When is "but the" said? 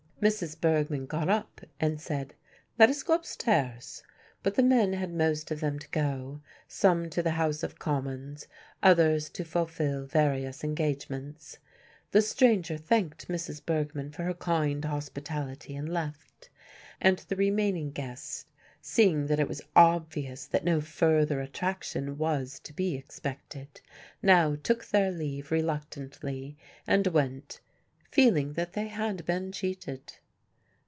4.43-4.61